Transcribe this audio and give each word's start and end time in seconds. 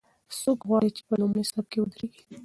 څوک 0.41 0.59
غواړي 0.67 0.89
چې 0.95 1.01
په 1.07 1.13
لومړي 1.21 1.43
صف 1.51 1.65
کې 1.71 1.79
ودریږي؟ 1.81 2.23